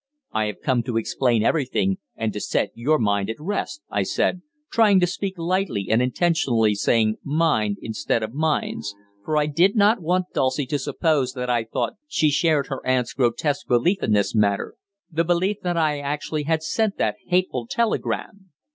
"I 0.31 0.45
have 0.45 0.61
come 0.63 0.81
to 0.85 0.97
explain 0.97 1.43
everything, 1.43 1.99
and 2.15 2.33
to 2.33 2.39
set 2.39 2.71
your 2.73 2.97
mind 2.97 3.29
at 3.29 3.35
rest," 3.39 3.83
I 3.87 4.01
said, 4.01 4.41
trying 4.71 4.99
to 4.99 5.05
speak 5.05 5.37
lightly, 5.37 5.89
and 5.91 6.01
intentionally 6.01 6.73
saying 6.73 7.17
"mind" 7.23 7.77
instead 7.83 8.23
of 8.23 8.33
"minds," 8.33 8.95
for 9.23 9.37
I 9.37 9.45
did 9.45 9.75
not 9.75 10.01
want 10.01 10.33
Dulcie 10.33 10.65
to 10.65 10.79
suppose 10.79 11.33
that 11.33 11.51
I 11.51 11.65
thought 11.65 11.97
she 12.07 12.31
shared 12.31 12.65
her 12.65 12.83
aunt's 12.83 13.13
grotesque 13.13 13.67
belief 13.67 14.01
in 14.01 14.13
this 14.13 14.33
matter 14.33 14.73
the 15.11 15.23
belief 15.23 15.57
that 15.61 15.77
I 15.77 15.99
actually 15.99 16.45
had 16.45 16.63
sent 16.63 16.97
that 16.97 17.17
hateful 17.27 17.67
telegram. 17.67 18.49